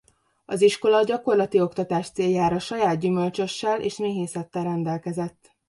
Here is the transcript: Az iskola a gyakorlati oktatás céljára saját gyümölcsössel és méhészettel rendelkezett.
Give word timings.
Az 0.45 0.61
iskola 0.61 0.97
a 0.97 1.03
gyakorlati 1.03 1.59
oktatás 1.61 2.09
céljára 2.09 2.59
saját 2.59 2.99
gyümölcsössel 2.99 3.81
és 3.81 3.97
méhészettel 3.97 4.63
rendelkezett. 4.63 5.51